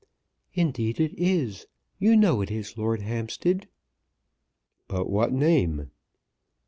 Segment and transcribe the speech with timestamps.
[0.55, 1.67] "Indeed it is.
[1.99, 3.67] You know it is, Lord Hampstead."
[4.87, 5.91] "But what name?"